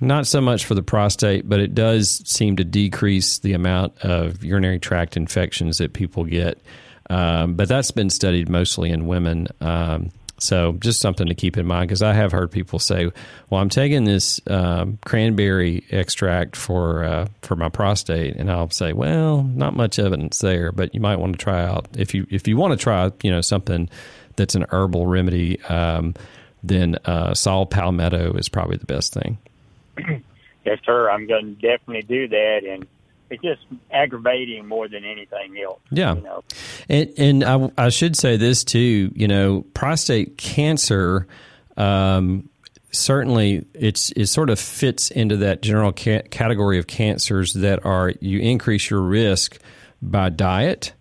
[0.00, 4.42] Not so much for the prostate, but it does seem to decrease the amount of
[4.42, 6.58] urinary tract infections that people get.
[7.10, 9.48] Um, but that's been studied mostly in women.
[9.60, 13.10] Um, so just something to keep in mind because I have heard people say,
[13.50, 18.92] "Well, I'm taking this um, cranberry extract for uh, for my prostate," and I'll say,
[18.94, 22.48] "Well, not much evidence there, but you might want to try out if you if
[22.48, 23.90] you want to try, you know, something
[24.40, 26.14] that's an herbal remedy." Um,
[26.62, 29.38] then uh, saw palmetto is probably the best thing.
[30.64, 31.10] yes, sir.
[31.10, 32.86] I'm going to definitely do that, and
[33.30, 35.80] it's just aggravating more than anything else.
[35.90, 36.44] Yeah, you know?
[36.88, 39.12] and and I, I should say this too.
[39.14, 41.26] You know, prostate cancer.
[41.76, 42.48] Um,
[42.90, 48.12] certainly, it's it sort of fits into that general ca- category of cancers that are
[48.20, 49.58] you increase your risk
[50.02, 50.92] by diet.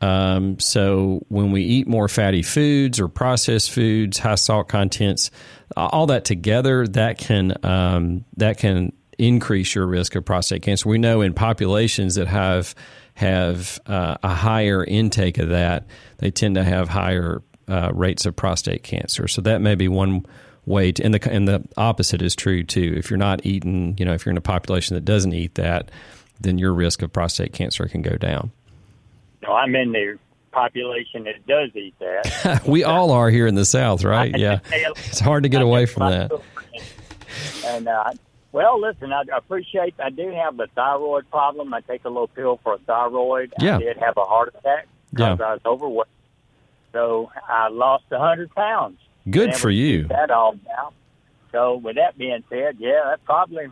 [0.00, 5.30] Um, so when we eat more fatty foods or processed foods, high salt contents,
[5.76, 10.88] all that together, that can um, that can increase your risk of prostate cancer.
[10.88, 12.74] We know in populations that have
[13.14, 15.86] have uh, a higher intake of that,
[16.18, 19.28] they tend to have higher uh, rates of prostate cancer.
[19.28, 20.24] So that may be one
[20.64, 20.92] way.
[20.92, 22.94] To, and the and the opposite is true too.
[22.96, 25.90] If you're not eating, you know, if you're in a population that doesn't eat that,
[26.40, 28.52] then your risk of prostate cancer can go down.
[29.42, 30.18] No, I'm in the
[30.52, 32.62] population that does eat that.
[32.66, 34.34] we all are here in the South, right?
[34.38, 36.32] Yeah, it's hard to get away from that.
[37.66, 38.12] And uh,
[38.52, 39.94] well, listen, I appreciate.
[40.02, 41.72] I do have a thyroid problem.
[41.72, 43.52] I take a little pill for a thyroid.
[43.60, 43.76] Yeah.
[43.76, 45.46] I did have a heart attack because Yeah.
[45.46, 46.08] I was overweight.
[46.92, 48.98] So I lost a hundred pounds.
[49.30, 50.04] Good for you.
[50.08, 50.92] That all now.
[51.52, 53.66] So with that being said, yeah, that probably.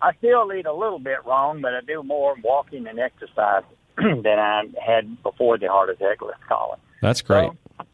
[0.00, 3.62] I still eat a little bit wrong, but I do more walking and exercise
[3.96, 6.22] than I had before the heart attack.
[6.22, 6.78] Let's call it.
[7.00, 7.50] That's great.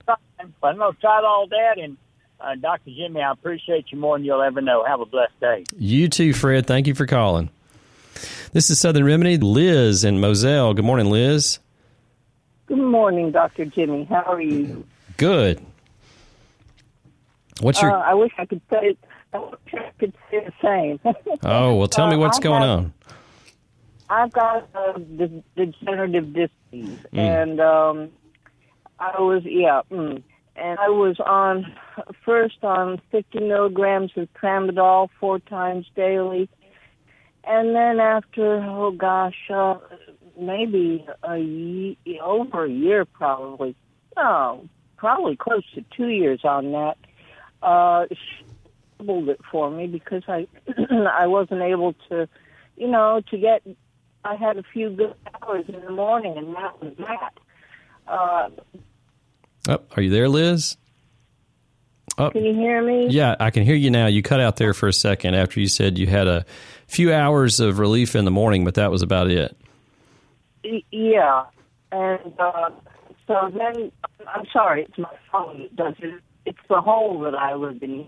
[0.07, 0.15] So,
[0.63, 1.79] I'm going to try all that.
[1.79, 1.97] And
[2.41, 2.91] uh, Dr.
[2.95, 4.85] Jimmy, I appreciate you more than you'll ever know.
[4.85, 5.65] Have a blessed day.
[5.77, 6.67] You too, Fred.
[6.67, 7.51] Thank you for calling.
[8.53, 9.37] This is Southern Remedy.
[9.39, 10.75] Liz in Moselle.
[10.75, 11.59] Good morning, Liz.
[12.67, 13.65] Good morning, Dr.
[13.67, 14.05] Jimmy.
[14.05, 14.85] How are you?
[15.17, 15.65] Good.
[17.61, 17.91] What's your?
[17.93, 18.97] Uh, I wish I could say
[19.33, 21.01] I wish I could say the same.
[21.43, 22.93] oh well, tell me uh, what's I going have- on.
[24.11, 27.19] I've got uh, de- degenerative disc disease, Mm.
[27.19, 28.09] and um,
[28.99, 30.23] I was yeah, mm,
[30.57, 31.73] and I was on
[32.25, 36.49] first on 50 milligrams of tramadol four times daily,
[37.45, 39.77] and then after oh gosh, uh,
[40.39, 43.75] maybe a ye- over a year probably,
[44.17, 46.97] no, probably close to two years on that.
[47.63, 48.45] Uh, she
[48.99, 50.47] doubled it for me because I
[51.13, 52.29] I wasn't able to,
[52.77, 53.63] you know, to get
[54.25, 57.33] I had a few good hours in the morning, and that was that.
[58.07, 58.49] Uh,
[59.71, 60.77] Oh, are you there, Liz?
[62.17, 63.09] Oh, can you hear me?
[63.11, 64.07] yeah, I can hear you now.
[64.07, 66.47] You cut out there for a second after you said you had a
[66.87, 69.55] few hours of relief in the morning, but that was about it.
[70.91, 71.45] Yeah,
[71.93, 72.71] and uh,
[73.27, 73.93] so then
[74.27, 76.15] I'm sorry, it's my phone that does it.
[76.47, 78.07] It's the hole that I live in.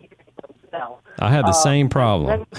[1.19, 2.47] I have the Uh, same problem.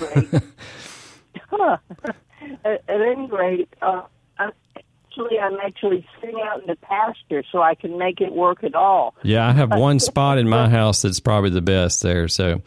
[2.41, 4.04] At any rate, at, any rate uh,
[4.38, 8.63] I'm actually, I'm actually sitting out in the pasture so I can make it work
[8.63, 9.15] at all.
[9.23, 12.27] Yeah, I have one spot in my house that's probably the best there.
[12.27, 12.62] So,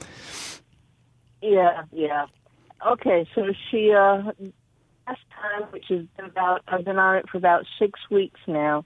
[1.42, 2.26] Yeah, yeah.
[2.86, 4.32] Okay, so she uh
[5.06, 8.84] last time, which has been about I've been on it for about six weeks now.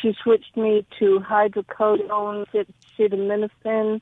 [0.00, 4.00] She switched me to hydrocodone, acetaminophen,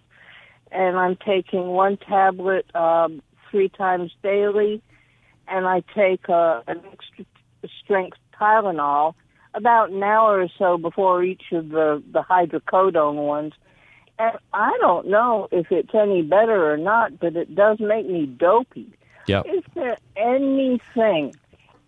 [0.71, 4.83] and I'm taking one tablet um, three times daily,
[5.51, 7.25] and I take uh, an extra
[7.83, 9.15] strength Tylenol
[9.55, 13.55] about an hour or so before each of the the hydrocodone ones.
[14.19, 18.27] And I don't know if it's any better or not, but it does make me
[18.27, 18.93] dopey.
[19.27, 19.43] yeah.
[19.43, 21.35] Is there anything?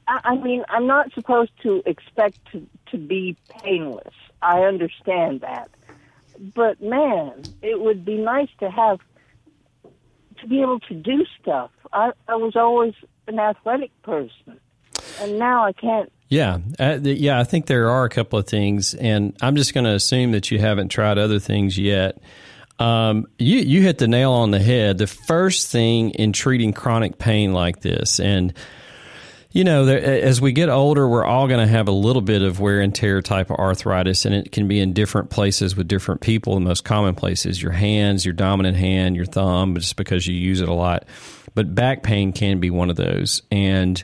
[0.07, 4.14] I, I mean, I'm not supposed to expect to, to be painless.
[4.42, 5.70] I understand that.
[6.55, 9.01] But man, it would be nice to have,
[10.40, 11.70] to be able to do stuff.
[11.92, 12.94] I, I was always
[13.27, 14.61] an athletic person,
[15.21, 16.11] and now I can't.
[16.29, 17.41] Yeah, uh, yeah.
[17.41, 20.51] I think there are a couple of things, and I'm just going to assume that
[20.51, 22.19] you haven't tried other things yet.
[22.79, 24.99] Um, you you hit the nail on the head.
[24.99, 28.55] The first thing in treating chronic pain like this, and
[29.53, 32.43] you know, there, as we get older, we're all going to have a little bit
[32.43, 35.89] of wear and tear type of arthritis, and it can be in different places with
[35.89, 36.55] different people.
[36.55, 40.61] The most common places, your hands, your dominant hand, your thumb, just because you use
[40.61, 41.05] it a lot.
[41.55, 44.03] But back pain can be one of those, and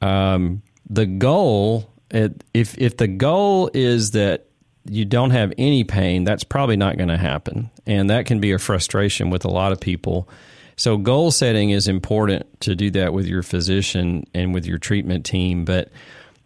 [0.00, 4.46] um, the goal, if if the goal is that
[4.90, 7.70] you don't have any pain, that's probably not going to happen.
[7.86, 10.28] And that can be a frustration with a lot of people.
[10.76, 15.26] So, goal setting is important to do that with your physician and with your treatment
[15.26, 15.64] team.
[15.64, 15.90] But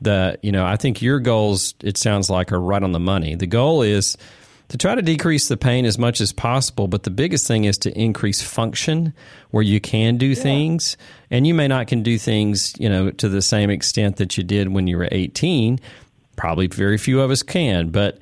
[0.00, 3.34] the, you know, I think your goals, it sounds like, are right on the money.
[3.34, 4.16] The goal is
[4.72, 6.88] to try to decrease the pain as much as possible.
[6.88, 9.12] But the biggest thing is to increase function
[9.50, 10.42] where you can do yeah.
[10.42, 10.96] things.
[11.30, 14.42] And you may not can do things, you know, to the same extent that you
[14.42, 15.78] did when you were 18.
[16.36, 18.18] Probably very few of us can, but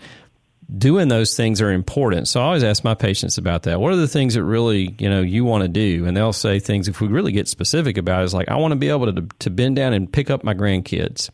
[0.76, 2.26] doing those things are important.
[2.26, 3.80] So I always ask my patients about that.
[3.80, 6.05] What are the things that really, you know, you want to do?
[6.05, 8.72] And they'll say things if we really get specific about it, is like I want
[8.72, 11.30] to be able to to bend down and pick up my grandkids.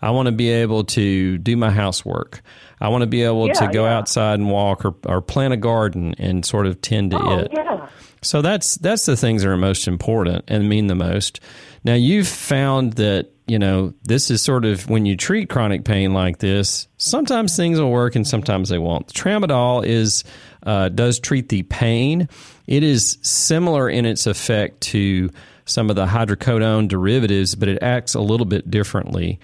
[0.00, 2.40] I want to be able to do my housework.
[2.80, 3.96] I want to be able yeah, to go yeah.
[3.96, 7.50] outside and walk or, or plant a garden and sort of tend to oh, it.
[7.52, 7.88] Yeah.
[8.22, 11.40] So that's that's the things that are most important and mean the most.
[11.84, 16.12] Now you've found that you know this is sort of when you treat chronic pain
[16.12, 16.88] like this.
[16.98, 19.06] Sometimes things will work and sometimes they won't.
[19.12, 20.24] Tramadol is
[20.64, 22.28] uh, does treat the pain.
[22.66, 25.30] It is similar in its effect to
[25.64, 29.38] some of the hydrocodone derivatives, but it acts a little bit differently.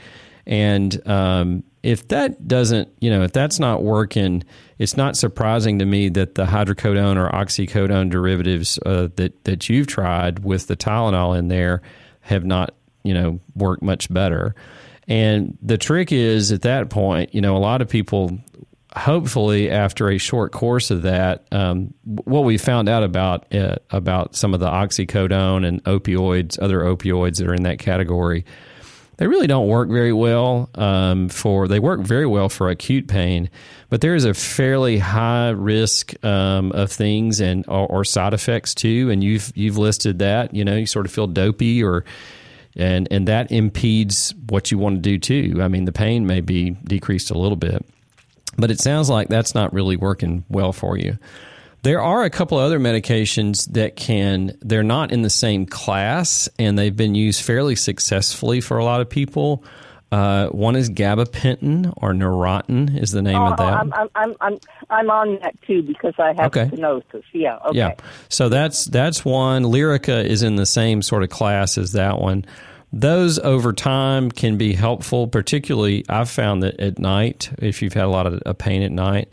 [0.47, 4.45] And um, if that doesn't, you know, if that's not working,
[4.79, 9.89] it's not surprising to me that the hydrocodone or oxycodone derivatives uh, that that you've
[9.89, 11.83] tried with the Tylenol in there
[12.21, 14.55] have not, you know, worked much better.
[15.09, 18.39] And the trick is at that point, you know, a lot of people,
[18.95, 24.37] hopefully, after a short course of that, um, what we found out about uh, about
[24.37, 28.45] some of the oxycodone and opioids, other opioids that are in that category
[29.23, 31.69] they really don't work very well um, for.
[31.69, 33.51] They work very well for acute pain,
[33.89, 38.75] but there is a fairly high risk um, of things and or, or, side effects
[38.75, 39.11] too.
[39.11, 40.53] And you've you've listed that.
[40.53, 42.05] You know, you sort of feel dopey or.
[42.75, 45.63] And and that impedes what you want to do too.
[45.63, 47.87] I mean, the pain may be decreased a little bit,
[48.57, 51.19] but it sounds like that's not really working well for you.
[51.83, 56.49] There are a couple of other medications that can, they're not in the same class
[56.57, 59.65] and they've been used fairly successfully for a lot of people.
[60.13, 63.73] Uh, one is gabapentin or Neurontin is the name oh, of that.
[63.73, 64.59] I'm, I'm, I'm, I'm,
[64.91, 66.67] I'm on that too because I have okay.
[66.67, 67.25] stenosis.
[67.33, 67.57] Yeah.
[67.67, 67.79] Okay.
[67.79, 67.95] Yeah.
[68.29, 69.65] So that's, that's one.
[69.65, 72.45] Lyrica is in the same sort of class as that one.
[72.93, 78.05] Those over time can be helpful, particularly I've found that at night, if you've had
[78.05, 79.33] a lot of a pain at night.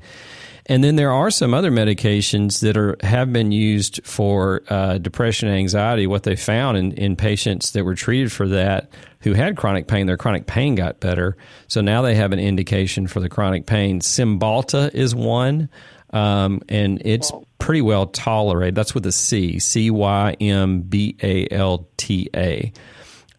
[0.70, 5.50] And then there are some other medications that are have been used for uh, depression
[5.50, 6.06] and anxiety.
[6.06, 8.92] What they found in, in patients that were treated for that
[9.22, 11.36] who had chronic pain, their chronic pain got better.
[11.68, 14.00] So now they have an indication for the chronic pain.
[14.00, 15.70] Cymbalta is one,
[16.12, 18.76] um, and it's pretty well tolerated.
[18.76, 22.72] That's with a C, C Y M B A L T A.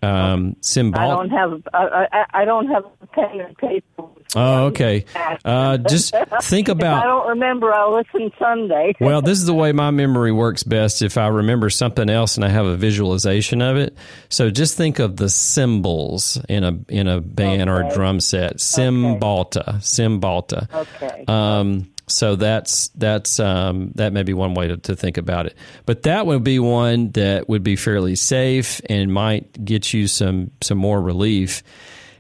[0.03, 0.99] Um, Cymbalta.
[0.99, 5.05] I don't have I, I, I don't have pen and paper Oh, okay.
[5.45, 7.03] Uh, just think about.
[7.03, 7.73] I don't remember.
[7.73, 8.95] I'll listen Sunday.
[9.01, 11.03] well, this is the way my memory works best.
[11.03, 13.97] If I remember something else and I have a visualization of it,
[14.29, 17.71] so just think of the cymbals in a in a band okay.
[17.71, 18.59] or a drum set.
[18.59, 19.79] Cymbalta, okay.
[19.79, 20.73] Cymbalta.
[20.73, 21.25] Okay.
[21.27, 25.57] Um, so that's that's um, that may be one way to, to, think about it.
[25.87, 30.51] But that would be one that would be fairly safe and might get you some
[30.61, 31.63] some more relief.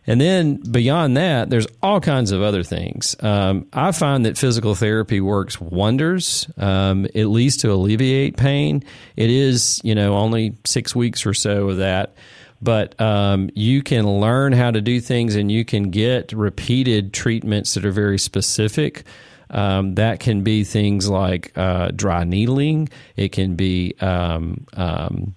[0.06, 3.14] And then beyond that, there's all kinds of other things.
[3.20, 8.82] Um, I find that physical therapy works wonders, um, at least to alleviate pain.
[9.14, 12.14] It is, you know, only six weeks or so of that.
[12.62, 17.74] But um, you can learn how to do things and you can get repeated treatments
[17.74, 19.04] that are very specific.
[19.50, 22.88] Um, that can be things like uh, dry needling.
[23.16, 25.34] It can be um, um,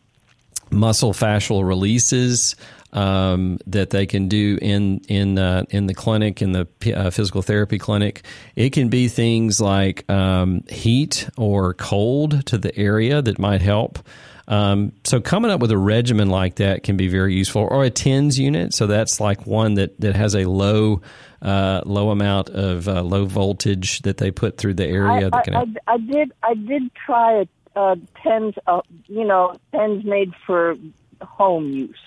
[0.71, 2.55] muscle fascial releases
[2.93, 7.41] um, that they can do in in uh, in the clinic in the uh, physical
[7.41, 8.23] therapy clinic.
[8.55, 13.99] It can be things like um, heat or cold to the area that might help.
[14.47, 17.89] Um, so coming up with a regimen like that can be very useful, or a
[17.89, 18.73] TENS unit.
[18.73, 21.01] So that's like one that that has a low
[21.41, 25.27] uh, low amount of uh, low voltage that they put through the area.
[25.27, 29.25] I, that can I, I, I did I did try a uh, TENS, uh, you
[29.25, 30.75] know, TENS made for
[31.21, 31.97] home use.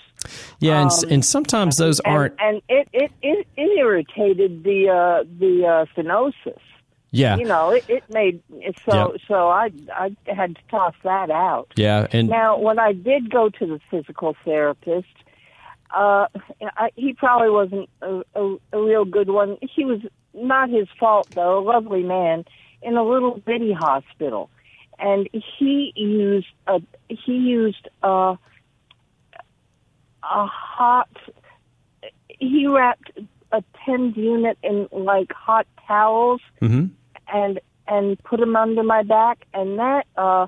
[0.59, 2.35] Yeah, and, um, and sometimes those and, aren't.
[2.39, 6.59] And it, it, it, it irritated the uh, the uh, stenosis.
[7.11, 8.43] Yeah, you know, it, it made
[8.85, 9.21] so yep.
[9.27, 11.71] so I I had to toss that out.
[11.75, 15.07] Yeah, and now when I did go to the physical therapist,
[15.95, 16.27] uh,
[16.61, 19.57] I, he probably wasn't a, a, a real good one.
[19.61, 20.01] He was
[20.33, 21.59] not his fault though.
[21.59, 22.43] A lovely man
[22.81, 24.49] in a little bitty hospital,
[24.99, 28.37] and he used a he used a
[30.23, 31.09] a hot.
[32.27, 33.11] He wrapped
[33.51, 36.87] a TENS unit in like hot towels hmm
[37.33, 40.47] and and put them under my back, and that uh,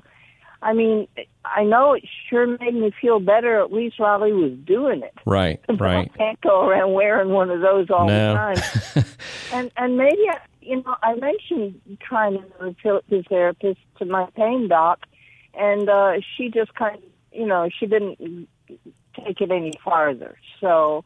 [0.62, 1.08] I mean,
[1.44, 3.60] I know it sure made me feel better.
[3.60, 5.14] At least while he was doing it.
[5.24, 6.10] Right, right.
[6.14, 8.32] I can't go around wearing one of those all No.
[8.32, 9.04] the time.
[9.52, 14.68] and and maybe I, you know I mentioned trying to physical therapist to my pain
[14.68, 15.00] doc,
[15.54, 17.02] and uh, she just kind of
[17.32, 18.46] you know she didn't
[19.16, 20.36] take it any farther.
[20.60, 21.04] So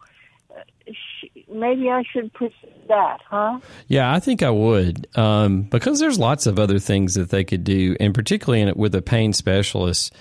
[1.51, 2.53] maybe I should pursue
[2.89, 3.61] that, huh?
[3.89, 7.65] Yeah, I think I would um, because there's lots of other things that they could
[7.65, 10.13] do, and particularly in, with a pain specialist.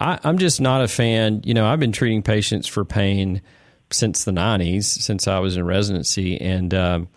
[0.00, 1.42] I, I'm just not a fan.
[1.44, 3.40] You know, I've been treating patients for pain
[3.90, 7.08] since the 90s, since I was in residency, and um,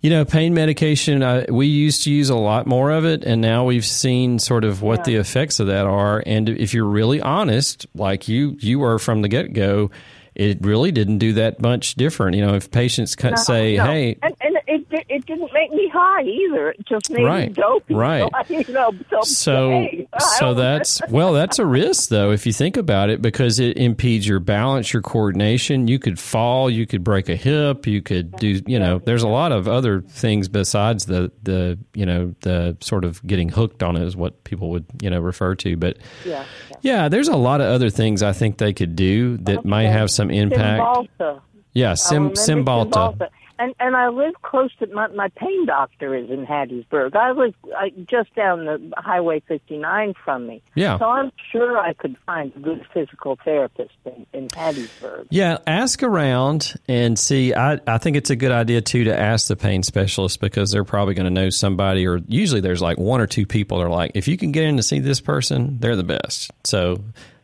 [0.00, 1.22] you know, pain medication.
[1.22, 4.64] Uh, we used to use a lot more of it, and now we've seen sort
[4.64, 6.22] of what the effects of that are.
[6.24, 9.90] And if you're really honest, like you you were from the get go.
[10.38, 12.36] It really didn't do that much different.
[12.36, 13.84] You know, if patients cut, No, say, no.
[13.84, 16.70] "Hey, and it it didn't make me high either.
[16.70, 17.94] It just made me dopey.
[17.94, 18.30] right.
[18.46, 20.08] So, you know, so, so hey,
[20.38, 24.26] so that's well that's a risk though if you think about it because it impedes
[24.26, 28.60] your balance your coordination you could fall you could break a hip you could do
[28.66, 33.04] you know there's a lot of other things besides the the you know the sort
[33.04, 36.44] of getting hooked on it is what people would you know refer to but yeah.
[36.82, 40.10] yeah there's a lot of other things i think they could do that might have
[40.10, 41.40] some impact Cymbalta.
[41.72, 43.28] yeah sim Cymbalta.
[43.58, 47.16] And and I live close to my my pain doctor is in Hattiesburg.
[47.16, 50.62] I live I, just down the Highway 59 from me.
[50.74, 50.98] Yeah.
[50.98, 55.26] So I'm sure I could find a good physical therapist in, in Hattiesburg.
[55.30, 57.52] Yeah, ask around and see.
[57.52, 60.84] I, I think it's a good idea too to ask the pain specialist because they're
[60.84, 63.90] probably going to know somebody, or usually there's like one or two people that are
[63.90, 66.52] like, if you can get in to see this person, they're the best.
[66.64, 67.02] So,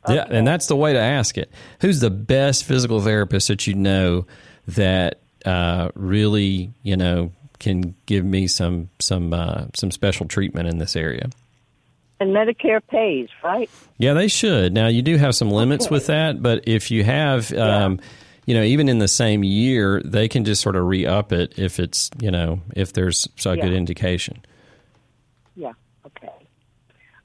[0.09, 1.51] yeah, and that's the way to ask it.
[1.81, 4.27] Who's the best physical therapist that you know
[4.69, 10.79] that uh, really, you know, can give me some some uh, some special treatment in
[10.79, 11.31] this area?
[12.21, 13.69] And Medicare pays, right?
[13.99, 14.73] Yeah, they should.
[14.73, 18.01] Now you do have some limits with that, but if you have, um,
[18.47, 21.59] you know, even in the same year, they can just sort of re up it
[21.59, 24.45] if it's, you know, if there's a good indication.
[25.57, 25.73] Yeah.
[26.07, 26.33] Okay.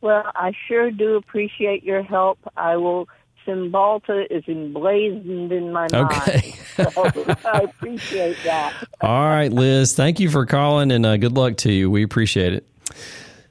[0.01, 2.39] Well, I sure do appreciate your help.
[2.55, 3.07] I will.
[3.47, 6.11] Cymbalta is emblazoned in my mind.
[6.11, 6.53] Okay.
[7.45, 8.73] I appreciate that.
[9.01, 11.91] All right, Liz, thank you for calling and uh, good luck to you.
[11.91, 12.65] We appreciate it.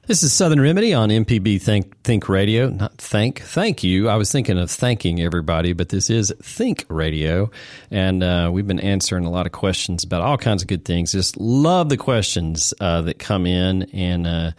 [0.09, 2.69] This is Southern Remedy on MPB Think Think Radio.
[2.69, 4.09] Not thank, thank you.
[4.09, 7.51] I was thinking of thanking everybody, but this is Think Radio,
[7.91, 11.11] and uh, we've been answering a lot of questions about all kinds of good things.
[11.11, 14.51] Just love the questions uh, that come in, and uh,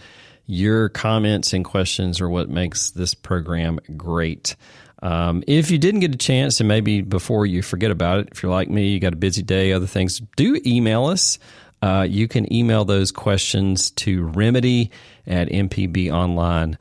[0.47, 4.55] your comments and questions are what makes this program great.
[5.03, 8.43] Um, if you didn't get a chance, and maybe before you forget about it, if
[8.43, 11.39] you're like me, you got a busy day, other things, do email us.
[11.83, 14.91] Uh, you can email those questions to remedy
[15.27, 16.77] at mpbonline.org.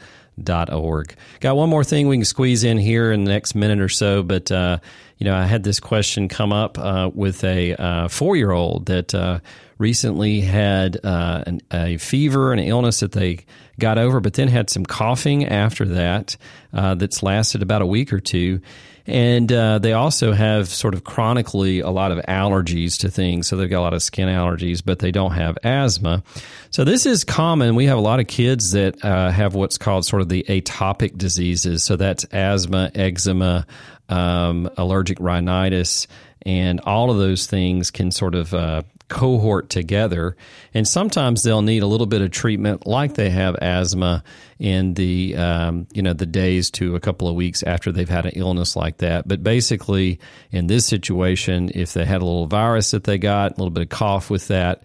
[1.39, 4.23] Got one more thing we can squeeze in here in the next minute or so,
[4.23, 4.79] but uh,
[5.17, 8.87] you know, I had this question come up uh, with a uh, four year old
[8.87, 9.39] that uh,
[9.77, 13.45] recently had uh, an, a fever, an illness that they
[13.79, 16.37] got over, but then had some coughing after that
[16.73, 18.61] uh, that's lasted about a week or two.
[19.07, 23.47] And uh, they also have sort of chronically a lot of allergies to things.
[23.47, 26.21] So they've got a lot of skin allergies, but they don't have asthma.
[26.69, 27.73] So this is common.
[27.73, 31.17] We have a lot of kids that uh, have what's called sort of the atopic
[31.17, 31.83] diseases.
[31.83, 33.65] So that's asthma, eczema,
[34.09, 36.05] um, allergic rhinitis,
[36.43, 40.37] and all of those things can sort of uh, cohort together.
[40.73, 44.23] And sometimes they'll need a little bit of treatment, like they have asthma,
[44.59, 48.25] in the um, you know the days to a couple of weeks after they've had
[48.25, 49.27] an illness like that.
[49.27, 50.19] But basically,
[50.51, 53.83] in this situation, if they had a little virus that they got, a little bit
[53.83, 54.83] of cough with that.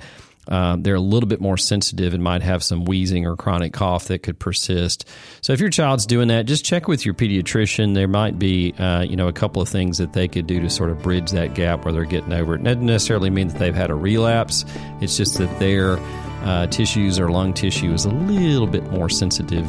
[0.48, 4.08] Um, they're a little bit more sensitive and might have some wheezing or chronic cough
[4.08, 5.08] that could persist.
[5.40, 7.94] So if your child's doing that, just check with your pediatrician.
[7.94, 10.70] There might be, uh, you know, a couple of things that they could do to
[10.70, 12.62] sort of bridge that gap where they're getting over it.
[12.62, 14.64] Doesn't necessarily mean that they've had a relapse.
[15.00, 15.98] It's just that their
[16.44, 19.68] uh, tissues or lung tissue is a little bit more sensitive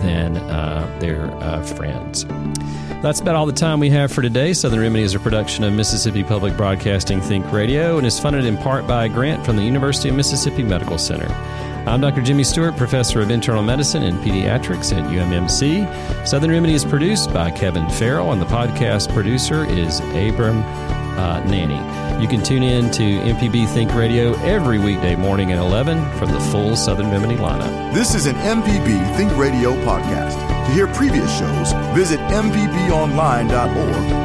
[0.00, 2.24] than uh, their uh, friends.
[3.02, 4.52] That's about all the time we have for today.
[4.52, 8.56] Southern Remedy is a production of Mississippi Public Broadcasting Think Radio and is funded in
[8.56, 11.28] part by a grant from the University of Mississippi Medical Center.
[11.86, 12.20] I'm Dr.
[12.20, 16.26] Jimmy Stewart, professor of internal medicine and pediatrics at UMMC.
[16.26, 20.58] Southern Remedy is produced by Kevin Farrell, and the podcast producer is Abram
[21.18, 22.07] uh, Nanny.
[22.18, 26.40] You can tune in to MPB Think Radio every weekday morning at 11 from the
[26.40, 27.94] full Southern Remedy lineup.
[27.94, 30.34] This is an MPB Think Radio podcast.
[30.66, 33.48] To hear previous shows, visit MPBOnline.org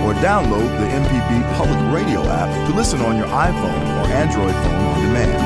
[0.04, 4.74] or download the MPB Public Radio app to listen on your iPhone or Android phone
[4.74, 5.43] on demand.